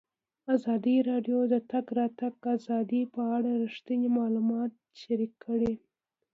ازادي 0.55 0.95
راډیو 1.09 1.39
د 1.47 1.49
د 1.51 1.55
تګ 1.71 1.85
راتګ 1.99 2.35
ازادي 2.55 3.01
په 3.13 3.21
اړه 3.35 3.51
رښتیني 3.63 4.09
معلومات 4.17 4.71
شریک 5.01 5.31
کړي. 5.45 5.73